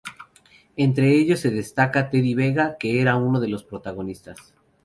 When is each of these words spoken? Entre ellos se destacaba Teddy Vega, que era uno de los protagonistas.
Entre 0.77 1.11
ellos 1.15 1.41
se 1.41 1.51
destacaba 1.51 2.09
Teddy 2.09 2.33
Vega, 2.33 2.75
que 2.79 3.01
era 3.03 3.17
uno 3.17 3.39
de 3.39 3.49
los 3.49 3.63
protagonistas. 3.63 4.55